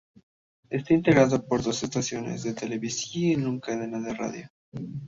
[0.71, 4.49] Está integrado por dos estaciones de televisión y una cadena de radio.